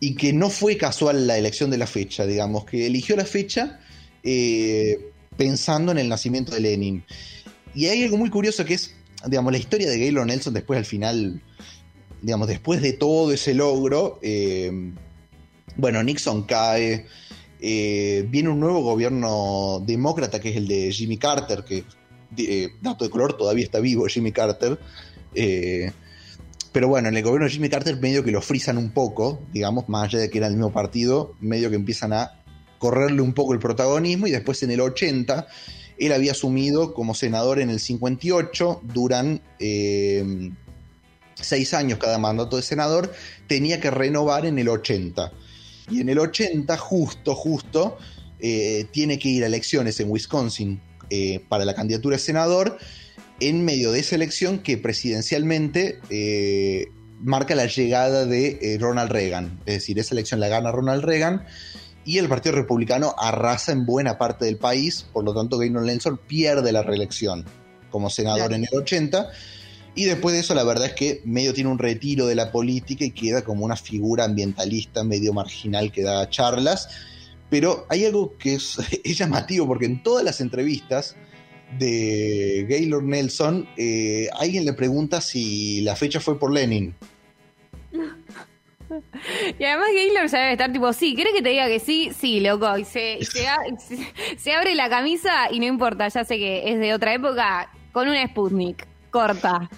y 0.00 0.14
que 0.14 0.32
no 0.32 0.48
fue 0.48 0.76
casual 0.76 1.26
la 1.26 1.36
elección 1.36 1.70
de 1.70 1.78
la 1.78 1.86
fecha, 1.86 2.24
digamos, 2.24 2.64
que 2.64 2.86
eligió 2.86 3.16
la 3.16 3.24
fecha 3.24 3.80
eh, 4.22 5.07
pensando 5.38 5.92
en 5.92 5.98
el 5.98 6.10
nacimiento 6.10 6.52
de 6.52 6.60
Lenin. 6.60 7.02
Y 7.74 7.86
hay 7.86 8.02
algo 8.02 8.18
muy 8.18 8.28
curioso 8.28 8.66
que 8.66 8.74
es, 8.74 8.94
digamos, 9.26 9.52
la 9.52 9.58
historia 9.58 9.88
de 9.88 9.98
Gaylord 9.98 10.26
Nelson 10.26 10.52
después 10.52 10.76
al 10.76 10.84
final, 10.84 11.42
digamos, 12.20 12.48
después 12.48 12.82
de 12.82 12.92
todo 12.92 13.32
ese 13.32 13.54
logro, 13.54 14.18
eh, 14.20 14.92
bueno, 15.76 16.02
Nixon 16.02 16.42
cae, 16.42 17.06
viene 17.58 18.50
un 18.50 18.60
nuevo 18.60 18.82
gobierno 18.82 19.82
demócrata 19.86 20.40
que 20.40 20.50
es 20.50 20.56
el 20.56 20.68
de 20.68 20.92
Jimmy 20.92 21.16
Carter, 21.16 21.64
que 21.64 21.84
eh, 22.36 22.70
dato 22.82 23.04
de 23.04 23.10
color, 23.10 23.36
todavía 23.36 23.64
está 23.64 23.80
vivo 23.80 24.06
Jimmy 24.06 24.32
Carter. 24.32 24.78
Eh, 25.34 25.92
pero 26.72 26.88
bueno, 26.88 27.08
en 27.08 27.16
el 27.16 27.22
gobierno 27.22 27.46
de 27.46 27.52
Jimmy 27.52 27.68
Carter 27.68 27.98
medio 27.98 28.22
que 28.22 28.30
lo 28.30 28.42
frisan 28.42 28.76
un 28.76 28.90
poco, 28.90 29.40
digamos, 29.52 29.88
más 29.88 30.04
allá 30.04 30.18
de 30.18 30.30
que 30.30 30.38
era 30.38 30.46
el 30.46 30.54
mismo 30.54 30.72
partido, 30.72 31.34
medio 31.40 31.70
que 31.70 31.76
empiezan 31.76 32.12
a 32.12 32.37
correrle 32.78 33.22
un 33.22 33.32
poco 33.32 33.52
el 33.52 33.58
protagonismo 33.58 34.26
y 34.26 34.30
después 34.30 34.62
en 34.62 34.70
el 34.70 34.80
80 34.80 35.46
él 35.98 36.12
había 36.12 36.32
asumido 36.32 36.94
como 36.94 37.14
senador 37.14 37.58
en 37.58 37.70
el 37.70 37.80
58, 37.80 38.82
duran 38.94 39.42
eh, 39.58 40.52
seis 41.34 41.74
años 41.74 41.98
cada 41.98 42.18
mandato 42.18 42.56
de 42.56 42.62
senador, 42.62 43.12
tenía 43.48 43.80
que 43.80 43.90
renovar 43.90 44.46
en 44.46 44.58
el 44.60 44.68
80. 44.68 45.32
Y 45.90 46.00
en 46.00 46.08
el 46.08 46.20
80, 46.20 46.76
justo, 46.76 47.34
justo, 47.34 47.98
tiene 48.38 49.18
que 49.18 49.28
ir 49.28 49.42
a 49.42 49.48
elecciones 49.48 49.98
en 49.98 50.08
Wisconsin 50.08 50.80
eh, 51.10 51.40
para 51.48 51.64
la 51.64 51.74
candidatura 51.74 52.16
de 52.16 52.22
senador 52.22 52.76
en 53.40 53.64
medio 53.64 53.92
de 53.92 54.00
esa 54.00 54.14
elección 54.14 54.58
que 54.58 54.76
presidencialmente 54.76 56.00
eh, 56.10 56.88
marca 57.20 57.54
la 57.54 57.64
llegada 57.64 58.26
de 58.26 58.58
eh, 58.60 58.78
Ronald 58.78 59.10
Reagan. 59.10 59.58
Es 59.64 59.76
decir, 59.76 59.98
esa 59.98 60.14
elección 60.14 60.38
la 60.38 60.48
gana 60.48 60.70
Ronald 60.70 61.02
Reagan 61.02 61.46
y 62.08 62.18
el 62.18 62.28
Partido 62.28 62.54
Republicano 62.54 63.14
arrasa 63.18 63.72
en 63.72 63.84
buena 63.84 64.16
parte 64.16 64.46
del 64.46 64.56
país, 64.56 65.06
por 65.12 65.24
lo 65.24 65.34
tanto 65.34 65.58
Gaynor 65.58 65.82
Nelson 65.82 66.18
pierde 66.26 66.72
la 66.72 66.82
reelección 66.82 67.44
como 67.90 68.10
senador 68.10 68.52
en 68.52 68.64
el 68.64 68.78
80. 68.78 69.30
Y 69.94 70.04
después 70.04 70.34
de 70.34 70.40
eso, 70.40 70.54
la 70.54 70.64
verdad 70.64 70.86
es 70.86 70.94
que 70.94 71.22
medio 71.24 71.52
tiene 71.52 71.70
un 71.70 71.78
retiro 71.78 72.26
de 72.26 72.34
la 72.34 72.50
política 72.52 73.04
y 73.04 73.10
queda 73.10 73.42
como 73.42 73.64
una 73.64 73.76
figura 73.76 74.24
ambientalista 74.24 75.04
medio 75.04 75.32
marginal 75.32 75.92
que 75.92 76.02
da 76.02 76.28
charlas 76.30 76.88
pero 77.50 77.86
hay 77.88 78.04
algo 78.04 78.36
que 78.36 78.54
es, 78.54 78.76
llamativo 79.04 79.66
porque 79.66 79.86
en 79.86 80.02
todas 80.02 80.24
las 80.24 80.40
entrevistas 80.40 81.16
de 81.78 82.66
Gaylord 82.68 83.04
Nelson, 83.04 83.68
eh, 83.76 84.28
alguien 84.38 84.64
le 84.64 84.72
pregunta 84.72 85.20
si 85.20 85.82
la 85.82 85.96
fecha 85.96 86.18
fue 86.18 86.38
por 86.38 86.52
Lenin. 86.52 86.94
Y 89.58 89.64
además 89.64 89.88
Gaylord 89.94 90.30
ya 90.30 90.38
debe 90.38 90.52
estar 90.52 90.72
tipo, 90.72 90.92
sí, 90.92 91.14
¿querés 91.14 91.32
que 91.32 91.42
te 91.42 91.50
diga 91.50 91.66
que 91.66 91.80
sí? 91.80 92.10
Sí, 92.18 92.40
loco. 92.40 92.76
Y 92.76 92.84
se, 92.84 93.18
se, 94.36 94.52
abre 94.52 94.74
la 94.74 94.88
camisa 94.88 95.50
y 95.50 95.60
no 95.60 95.66
importa, 95.66 96.08
ya 96.08 96.24
sé 96.24 96.38
que 96.38 96.72
es 96.72 96.78
de 96.78 96.94
otra 96.94 97.14
época, 97.14 97.70
con 97.92 98.08
una 98.08 98.26
Sputnik, 98.26 98.86
corta. 99.10 99.70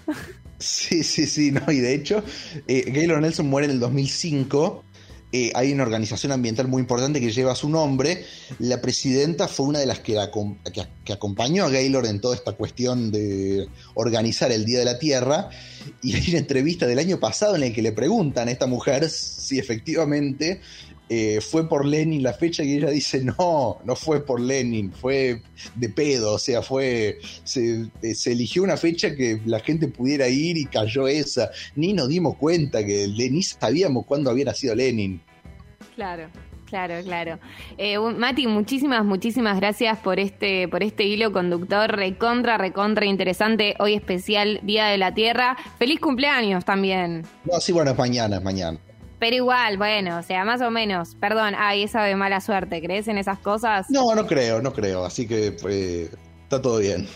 Sí, 0.59 1.03
sí, 1.03 1.27
sí, 1.27 1.53
no, 1.53 1.73
y 1.73 1.79
de 1.79 1.95
hecho, 1.95 2.23
eh, 2.69 2.85
Gaylord 2.87 3.23
Nelson 3.23 3.49
muere 3.49 3.65
en 3.67 3.73
el 3.73 3.81
2005 3.81 4.85
eh, 5.33 5.53
hay 5.55 5.73
una 5.73 5.85
organización 5.85 6.33
ambiental 6.33 6.67
muy 6.67 6.81
importante 6.81 7.21
que 7.21 7.31
lleva 7.31 7.55
su 7.55 7.69
nombre. 7.69 8.25
La 8.59 8.81
presidenta 8.81 9.47
fue 9.47 9.67
una 9.67 9.79
de 9.79 9.87
las 9.87 10.01
que, 10.01 10.19
acompañó 10.19 11.65
a 11.65 11.71
Gaylord 11.71 12.07
en 12.07 12.21
toda 12.21 12.35
esta 12.35 12.53
cuestión 12.53 13.13
de 13.13 13.69
organizar 13.95 14.51
el 14.51 14.65
Día 14.65 14.81
de 14.81 14.85
la 14.85 14.99
Tierra. 14.99 15.49
Y 16.03 16.15
hay 16.15 16.31
una 16.31 16.39
entrevista 16.39 16.87
del 16.87 16.99
año 16.99 17.21
pasado 17.21 17.55
en 17.55 17.61
la 17.61 17.73
que 17.73 17.81
le 17.81 17.93
preguntan 17.93 18.49
a 18.49 18.51
esta 18.51 18.67
mujer 18.67 19.09
si 19.09 19.59
efectivamente 19.59 20.61
eh, 21.13 21.41
fue 21.41 21.69
por 21.69 21.85
Lenin 21.85 22.23
la 22.23 22.33
fecha 22.33 22.63
y 22.63 22.77
ella 22.77 22.89
dice, 22.89 23.25
no, 23.25 23.79
no 23.85 23.97
fue 23.97 24.25
por 24.25 24.41
Lenin, 24.41 24.93
fue 24.93 25.43
de 25.75 25.89
pedo, 25.89 26.35
o 26.35 26.39
sea, 26.39 26.63
fue, 26.63 27.19
se, 27.43 27.89
eh, 28.01 28.15
se, 28.15 28.31
eligió 28.31 28.63
una 28.63 28.77
fecha 28.77 29.17
que 29.17 29.41
la 29.45 29.59
gente 29.59 29.89
pudiera 29.89 30.29
ir 30.29 30.57
y 30.57 30.67
cayó 30.67 31.09
esa, 31.09 31.51
ni 31.75 31.95
nos 31.95 32.09
dimos 32.09 32.37
cuenta 32.37 32.87
que 32.87 33.09
ni 33.09 33.43
sabíamos 33.43 34.07
cuándo 34.07 34.31
había 34.31 34.45
nacido 34.45 34.73
Lenin. 34.77 35.21
Claro. 35.97 36.29
Claro, 36.67 36.95
claro. 37.03 37.41
Eh, 37.79 37.99
Mati, 37.99 38.47
muchísimas, 38.47 39.05
muchísimas 39.05 39.59
gracias 39.59 39.99
por 39.99 40.21
este, 40.21 40.69
por 40.69 40.85
este 40.85 41.03
hilo 41.03 41.33
conductor 41.33 41.91
recontra, 41.91 42.59
recontra 42.59 43.07
interesante. 43.07 43.75
Hoy 43.81 43.95
especial 43.95 44.61
Día 44.63 44.87
de 44.87 44.97
la 44.97 45.13
Tierra. 45.13 45.57
Feliz 45.81 45.99
cumpleaños 45.99 46.65
también. 46.65 47.25
No, 47.45 47.59
sí, 47.59 47.73
bueno, 47.73 47.91
es 47.91 47.99
mañana, 47.99 48.37
es 48.37 48.45
mañana. 48.45 48.79
Pero 49.21 49.37
igual, 49.37 49.77
bueno, 49.77 50.19
o 50.19 50.23
sea, 50.23 50.45
más 50.47 50.63
o 50.63 50.71
menos. 50.71 51.15
Perdón, 51.15 51.55
ay, 51.57 51.85
esa 51.85 52.03
de 52.03 52.17
mala 52.17 52.41
suerte. 52.41 52.81
¿Crees 52.81 53.07
en 53.07 53.19
esas 53.19 53.39
cosas? 53.39 53.87
No, 53.91 54.15
no 54.15 54.27
creo, 54.27 54.63
no 54.63 54.73
creo. 54.73 55.05
Así 55.05 55.29
que 55.29 55.53
pues, 55.53 56.11
está 56.43 56.61
todo 56.61 56.79
bien. 56.79 57.07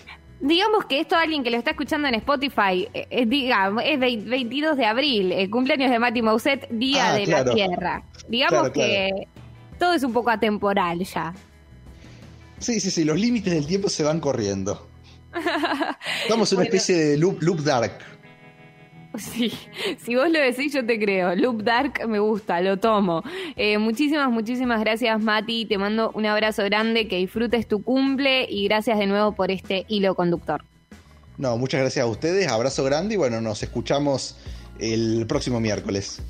Digamos 0.40 0.85
que 0.85 1.01
esto 1.01 1.17
alguien 1.17 1.43
que 1.43 1.51
lo 1.51 1.57
está 1.57 1.71
escuchando 1.71 2.07
en 2.07 2.17
Spotify, 2.17 2.87
eh, 2.93 3.07
es, 3.09 3.29
diga, 3.29 3.73
es 3.83 3.99
22 3.99 4.77
de 4.77 4.85
abril, 4.85 5.33
el 5.33 5.49
cumpleaños 5.49 5.90
de 5.90 5.99
Mati 5.99 6.21
Mousset, 6.21 6.69
Día 6.69 7.12
ah, 7.12 7.14
de 7.14 7.27
la 7.27 7.45
Tierra. 7.47 8.05
Digamos 8.29 8.69
que 8.71 9.27
todo 9.79 9.95
es 9.95 10.03
un 10.03 10.12
poco 10.12 10.29
atemporal 10.29 11.03
ya. 11.03 11.33
Sí, 12.59 12.81
sí, 12.81 12.90
sí, 12.90 13.05
los 13.05 13.19
límites 13.19 13.55
del 13.55 13.67
tiempo 13.67 13.88
se 13.88 14.03
van 14.03 14.21
corriendo. 14.21 14.87
Estamos 16.23 16.53
en 16.53 16.59
una 16.59 16.67
especie 16.67 16.97
de 16.97 17.17
loop, 17.17 17.43
loop 17.43 17.61
dark. 17.61 18.13
Sí, 19.18 19.53
si 19.98 20.16
vos 20.16 20.29
lo 20.29 20.40
decís, 20.40 20.72
yo 20.72 20.85
te 20.85 20.98
creo. 20.98 21.35
Loop 21.37 21.62
Dark 21.62 22.07
me 22.09 22.18
gusta, 22.18 22.61
lo 22.61 22.79
tomo. 22.79 23.22
Eh, 23.57 23.79
muchísimas, 23.79 24.31
muchísimas 24.31 24.81
gracias, 24.81 25.20
Mati. 25.22 25.66
Te 25.66 25.79
mando 25.79 26.11
un 26.14 26.27
abrazo 26.27 26.64
grande, 26.64 27.07
que 27.07 27.16
disfrutes 27.18 27.68
tu 27.68 27.83
cumple 27.83 28.46
y 28.48 28.64
gracias 28.66 28.98
de 28.98 29.07
nuevo 29.07 29.33
por 29.33 29.50
este 29.50 29.85
hilo 29.88 30.14
conductor. 30.14 30.64
No, 31.38 31.57
muchas 31.57 31.81
gracias 31.81 32.05
a 32.05 32.09
ustedes, 32.09 32.48
abrazo 32.48 32.85
grande 32.85 33.14
y 33.14 33.16
bueno, 33.16 33.40
nos 33.40 33.62
escuchamos 33.62 34.37
el 34.79 35.27
próximo 35.27 35.61
miércoles. 35.61 36.22